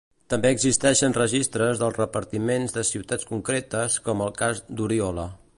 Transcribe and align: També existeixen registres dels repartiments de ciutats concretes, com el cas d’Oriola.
També 0.33 0.51
existeixen 0.55 1.15
registres 1.17 1.83
dels 1.83 1.99
repartiments 1.99 2.75
de 2.79 2.87
ciutats 2.95 3.31
concretes, 3.35 4.03
com 4.09 4.29
el 4.29 4.37
cas 4.45 4.67
d’Oriola. 4.81 5.33